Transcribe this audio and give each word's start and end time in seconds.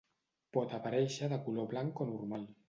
Pot 0.55 0.73
aparèixer 0.77 1.29
de 1.35 1.39
color 1.49 1.69
blanc 1.75 2.03
o 2.07 2.09
normal. 2.15 2.51